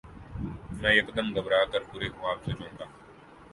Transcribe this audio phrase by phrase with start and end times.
[0.69, 2.85] امیں یکدم گھبرا کر برے خواب سے چونکا